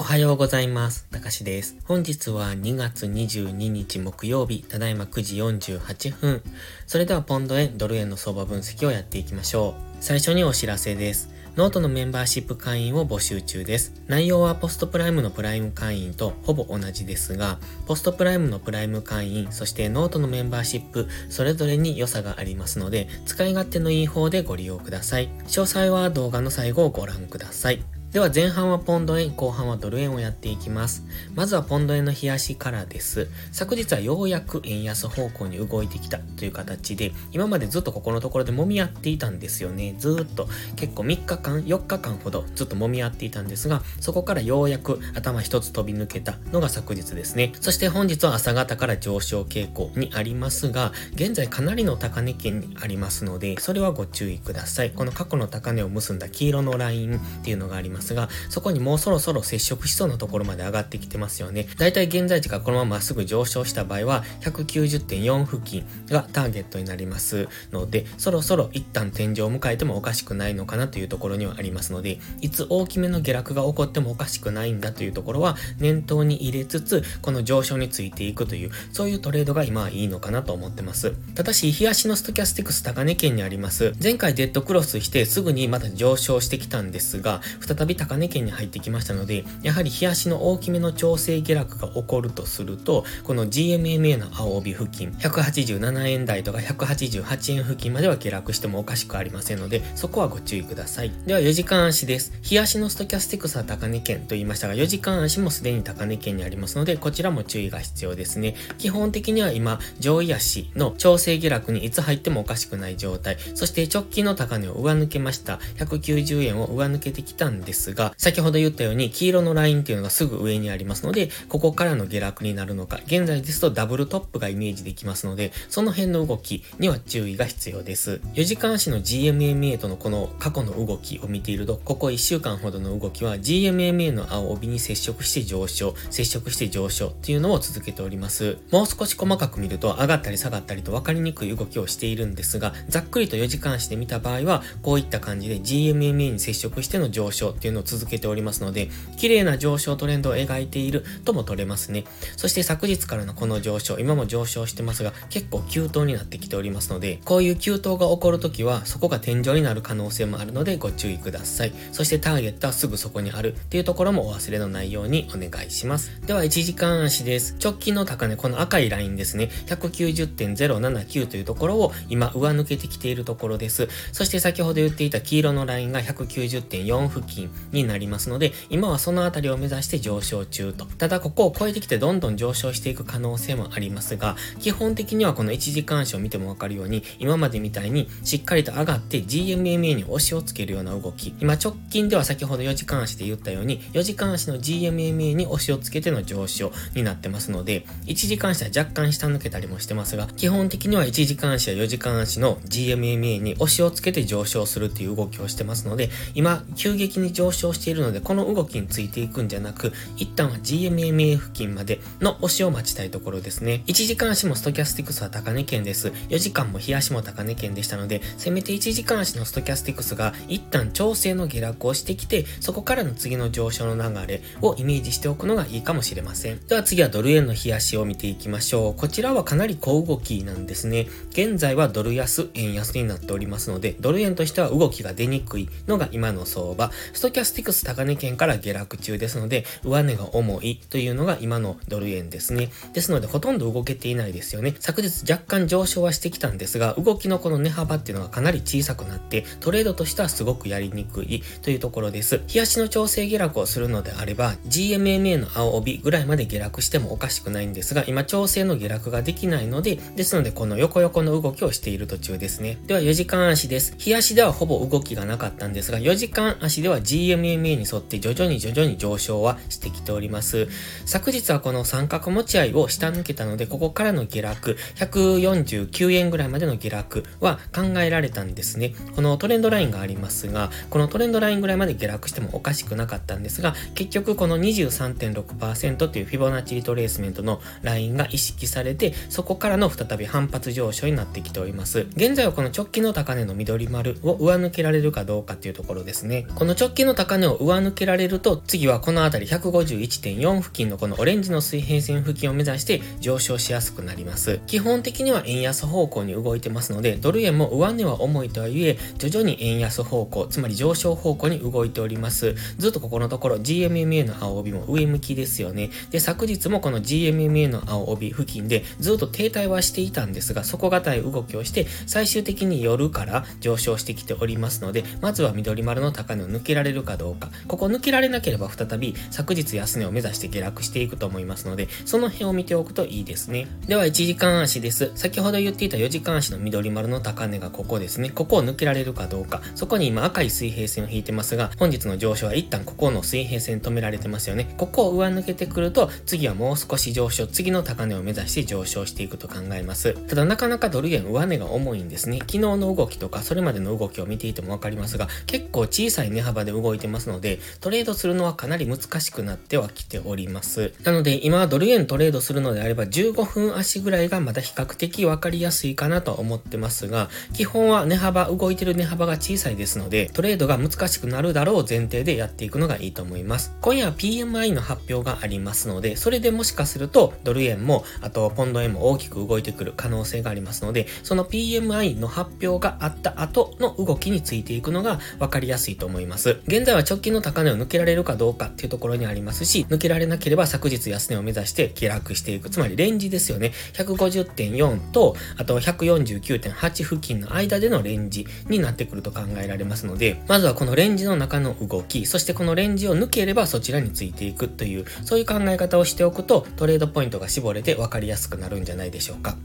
[0.00, 1.06] おはようございます。
[1.10, 1.76] たかしです。
[1.84, 6.42] 本日は2月22日木曜日、ただいま9時48分。
[6.86, 9.82] それではポンド円、ドル円の相場分析をやっていきましょう。
[10.00, 11.30] 最初にお知らせです。
[11.56, 13.92] ノートのメンバーシップ会員を募集中です。
[14.06, 17.58] 内容は PostPrime のプライム会員とほぼ同じですが、
[17.88, 25.28] PostPrime のプライム会員、そしてノートのメンバーシップ、それぞれに良さがありますので、使い勝手のいい方でご利用ください。
[25.48, 27.97] 詳細は動画の最後をご覧ください。
[28.12, 31.04] では前半はポンド円、後半はドル円をやっていきます。
[31.34, 33.28] まずはポンド円の冷やしからです。
[33.52, 39.94] 昨日はようやく円安方向に動いてきたという形で、今までずっとここのところで揉み合っていたんですよね。
[39.98, 47.52] ずっと結構3日間、4日間ほどずっと揉み合っていたんですが、そこからようやく頭一つ飛び抜けたのが昨日ですね。
[47.60, 54.92] そして本日は朝方から上昇傾向にありますが、現在かなりの高値圏にありますので、それはご注意ください。
[54.92, 61.66] この過去の高値を結んだ黄色のラインっていうのがありますますが、そこにもうそろそろ接触しそうなところまで上がってきてますよね。
[61.76, 81.12] だいたい現在地がこのまままっすぐ上昇した場合は、190.4付近がターゲットになりますので、そろそろ一旦天井を迎えてもおかしくないのかなというところにはありますので、いつ大きめの下落が起こってもおかしくないんだというところは念頭に入れつつ、この上昇についていくという、そういうトレードが今はいいのかなと思ってます。
[81.34, 83.92] ただし、日足のストキャスティクス高値圏にあります。
[84.02, 101.12] 前回デッドクロスしてすぐにまた上昇してきたんですが、再び高値圏に入ってきましたので、やはり日足の大きめの調整下落が起こるとすると、この GMMA の青帯付近、187円台とか188円付近までは下落してもおかしくありませんので、そこはご注意ください。
[101.26, 102.32] では4時間足です。
[102.42, 108.54] 日足のストキャスティクスは高値圏と言いましたが、4時間足もすでに高値圏にありますので、こちらも注意が必要ですね。
[108.78, 115.58] 基本的には今、上位足の調整下落にいつ入ってもおかしくない状態、そして直近の高値を上抜けました。
[115.78, 128.20] 190円を上抜けてきたんですですが、先ほど言ったように黄色のラインっていうのがすぐ上にありますので、ここからの下落になるのか、現在ですとダブルトップがイメージできますので、その辺の動きには注意が必要です。
[128.34, 138.58] 4時間足の GMMA とのこの過去の動きを見ていると、ここ1週間ほどの動きは GMMA の青帯に接触して上昇、接触して上昇っていうのを続けております。
[138.72, 152.04] もう少し細かく見ると上がったり下がったりと分かりにくい動きをしているんですが、ざっくりと4時間足で見た場合は、こういった感じで GMMA に接触しての上昇っていういうのを続けておりますので、綺麗な上昇トレンドを描いているとも取れますね。
[152.36, 161.72] そして昨日からのこの上昇、今も上昇してますが、結構急騰になってきておりますので、こういう急騰が起こるときは、そこが天井になる可能性もあるのでご注意ください。
[161.92, 166.20] そしてターゲットはすぐそこにあるっていうところもお忘れのないようにお願いします。
[166.26, 167.56] では1時間足です。
[167.62, 169.50] 直近の高値、この赤いラインですね。
[169.66, 173.88] 190.079というところを今上抜けてきているところです。
[174.12, 180.84] そして先ほど言っていた黄色のラインが190.4付近になりますので、今はそのあたりを目指して上昇中と。
[180.84, 191.34] ただここを超えてきてどんどん上昇していく可能性もありますが、基本的にはこの1時間足を見てもわかるように、今までみたいにしっかりと上がって GMMA に押しをつけるような動き。
[191.40, 213.82] 今直近では先ほど4時間足で言ったように、4時間足の GMMA に押しをつけての上昇になってますので、1時間足は若干下抜けたりもしてますが、基本的には1時間足や4時間足の GMMA に押しをつけて上昇するっていう動きをしてますので、今、急激に上上昇しているので、この動きについていくんじゃなく、一旦は GMMA 付近までの押しを待ちたいところですね。
[213.86, 216.08] 1時間足もストキャスティクスは高値圏です。
[216.08, 226.60] 4時間も日足も高値圏でしたので、せめて1時間足のストキャスティクスが一旦調整の下落をしてきて、そこからの次の上昇の流れをイメージしておくのがいいかもしれません。
[226.66, 228.94] では次はドル円の日足を見ていきましょう。
[228.94, 231.06] こちらはかなり小動きなんですね。
[231.30, 236.90] 現在はドル安、円安になっておりますので、ドル円としては動きが出にくいのが今の相場。
[237.12, 242.70] ストキャスティクス高値圏から下落中ですので、上値が重いというのが今のドル円ですね。
[242.92, 244.74] ですので、ほとんど動けていないですよね。
[244.78, 252.40] 昨日若干上昇はしてきたんですが、動きのこの値幅っていうのがかなり小さくなって、トレードとしてはすごくやりにくいというところです。
[252.46, 262.78] 日足の調整下落をするのであれば、GMMA の青帯ぐらいまで下落してもおかしくないんですが、今調整の下落ができないので、ですのでこの横横の動きをしている途中ですね。
[262.86, 263.94] では4時間足です。
[263.98, 270.68] 日足ではほぼ動きがなかったんですが、4時間足では GMMA DMMA に沿って徐々に徐々に上昇はしてきております。
[271.04, 278.94] 昨日はこの三角持ち合いを下抜けたので、ここからの下落、149円ぐらいまでの下落は考えられたんですね。
[279.16, 292.06] このトレンドラインがありますが、このトレンドラインぐらいまで下落してもおかしくなかったんですが、結局この23.6%というフィボナッチリトレースメントのラインが意識されて、そこからの再び反発上昇になってきております。
[292.14, 296.46] 現在はこの直近の高値の緑丸を上抜けられるかどうかっていうところですね。
[296.54, 304.60] この直近の高値を上抜けられると、次はこの辺り151.4付近のこのオレンジの水平線付近を目指して上昇しやすくなります。
[304.66, 312.54] 基本的には円安方向に動いてますので、ドル円も上値は重いとはいえ、徐々に円安方向、つまり上昇方向に動いております。
[312.76, 315.90] ずっとここのところ GMMA の青帯も上向きですよね。
[316.10, 327.50] で、昨日もこの GMMA の青帯付近でずっと停滞はしていたんですが、底堅い動きをして、最終的に夜から上昇してきておりますので、まずは緑丸の高値を抜けられるかどうか。
[327.66, 333.66] ここ抜けられなければ再び昨日安値を目指して下落していくと思いますので、その辺を見ておくといいですね。
[333.86, 335.12] では1時間足です。
[335.14, 338.30] 先ほど言っていた4時間足の緑丸の高値がここですね。
[338.30, 339.62] ここを抜けられるかどうか。
[339.74, 344.74] そこに今赤い水平線を引いてますが、本日の上昇は一旦ここの水平線止められてますよね。
[344.76, 350.14] ここを上抜けてくると、次はもう少し上昇、次の高値を目指して上昇していくと考えます。
[350.14, 352.38] ただなかなかドル円上値が重いんですね。
[352.40, 360.92] 昨日の動きとか、それまでの動きを見ていてもわかりますが、結構小さい値幅で動動いてますので、トレードするのはかなり難しくなってはきております。
[361.04, 373.74] なので、今はドル円トレードするのであれば、15分足ぐらいがまだ比較的わかりやすいかなと思ってますが、基本は値幅、動いてる値幅が小さいですので、トレードが難しくなるだろう前提でやっていくのがいいと思います。
[373.80, 386.60] 今夜は PMI の発表がありますので、それでもしかすると、ドル円も、あとポンド円も大きく動いてくる可能性がありますので、その PMI の発表があった後の動きについていくのが分かりやすいと思います。
[386.78, 392.70] 現在は直近の高値を抜けられるかどうかっていうところにありますし、抜けられなければ昨日安値を目指して下落していく。
[392.70, 393.72] つまりレンジですよね。
[393.94, 409.56] 150.4と、あと149.8付近の間でのレンジになってくると考えられますので、まずはこのレンジの中の動き、そしてこのレンジを抜ければそちらについていくという、そういう考え方をしておくと、トレードポイントが絞れて分かりやすくなるんじゃないでしょうか。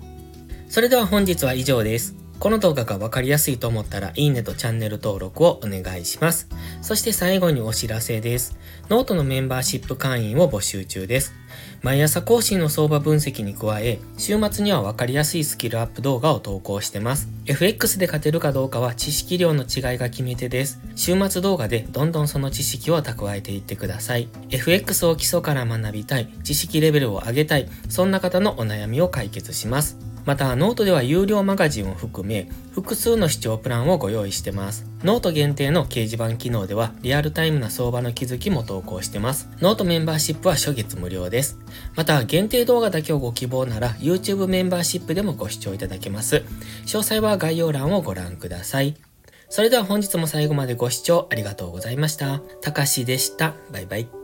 [0.68, 2.23] それでは本日は以上です。
[2.44, 6.50] この動画がわかりやすいと思ったら、いいねとチャンネル登録をお願いします。
[6.82, 8.58] そして最後にお知らせです。
[8.90, 11.32] ノートのメンバーシップ会員を募集中です。
[11.84, 17.30] 毎朝更新の相場分析に加え、週末にはわかりやすいスキルアップ動画を投稿してます。
[17.46, 20.82] FX で勝てるかどうかは知識量の違いが決め手です。
[20.98, 24.28] 週末動画でどんどんその知識を蓄えていってください。
[24.50, 30.03] FX を基礎から学びたい、知識レベルを上げたい、そんな方のお悩みを解決します。
[30.26, 34.86] また、ノートでは有料マガジンを含め、複数の視聴プランをご用意してます。
[35.04, 39.50] ノート限定の掲示板機能では、リアルタイムな相場の気づきも投稿してます。
[39.60, 41.60] ノートメンバーシップは初月無料です。
[41.96, 46.44] また、限定動画だけをご希望なら、YouTube メンバーシップでもご視聴いただけます。
[46.86, 48.96] 詳細は概要欄をご覧ください。
[49.50, 52.40] それでは本日も最後までご視聴ありがとうございました。
[52.62, 53.54] たかしでした。
[53.72, 54.23] バイバイ。